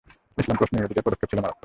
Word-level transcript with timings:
ইসলাম 0.41 0.57
প্রশ্নে 0.59 0.77
ইহুদীদের 0.79 1.05
পদক্ষেপ 1.05 1.29
ছিল 1.31 1.39
মারাত্মক। 1.41 1.59